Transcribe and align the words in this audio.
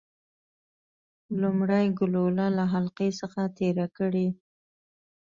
لومړی 1.41 1.85
ګلوله 1.99 2.47
له 2.57 2.63
حلقې 2.73 3.09
څخه 3.19 3.41
تیره 3.57 3.85
کړئ. 3.97 4.27